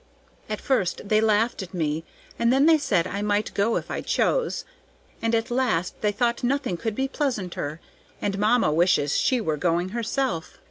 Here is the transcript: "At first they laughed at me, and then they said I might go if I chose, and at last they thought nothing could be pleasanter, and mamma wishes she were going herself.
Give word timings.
"At 0.49 0.59
first 0.59 1.09
they 1.09 1.21
laughed 1.21 1.61
at 1.61 1.75
me, 1.75 2.03
and 2.39 2.51
then 2.51 2.65
they 2.65 2.79
said 2.79 3.05
I 3.05 3.21
might 3.21 3.53
go 3.53 3.75
if 3.75 3.91
I 3.91 4.01
chose, 4.01 4.65
and 5.21 5.35
at 5.35 5.51
last 5.51 5.93
they 6.01 6.11
thought 6.11 6.43
nothing 6.43 6.75
could 6.75 6.95
be 6.95 7.07
pleasanter, 7.07 7.79
and 8.19 8.39
mamma 8.39 8.71
wishes 8.73 9.15
she 9.15 9.39
were 9.39 9.57
going 9.57 9.89
herself. 9.89 10.57